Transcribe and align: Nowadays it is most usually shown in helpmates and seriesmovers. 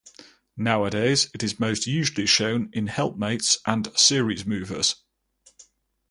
Nowadays 0.57 1.29
it 1.31 1.43
is 1.43 1.59
most 1.59 1.85
usually 1.85 2.25
shown 2.25 2.71
in 2.73 2.87
helpmates 2.87 3.59
and 3.67 3.85
seriesmovers. 3.89 4.95